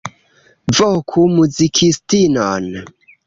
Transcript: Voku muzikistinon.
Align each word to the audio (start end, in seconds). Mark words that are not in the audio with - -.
Voku 0.77 1.19
muzikistinon. 1.33 2.65